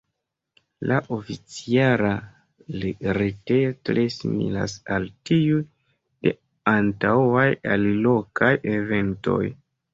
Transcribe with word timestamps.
La 0.91 0.95
oficiala 1.17 2.13
retejo 3.19 3.75
tre 3.91 4.07
similas 4.17 4.75
al 4.97 5.07
tiuj 5.33 5.61
de 6.29 6.35
antaŭaj 6.75 7.47
alilokaj 7.79 8.55
eventoj. 8.77 9.43